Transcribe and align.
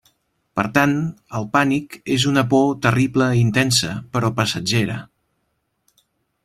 Per 0.59 0.63
tant, 0.77 0.95
el 1.39 1.45
pànic 1.57 1.97
és 2.15 2.25
una 2.31 2.45
por 2.55 2.65
terrible 2.87 3.29
i 3.37 3.45
intensa, 3.49 3.93
però 4.17 4.35
passatgera. 4.41 4.97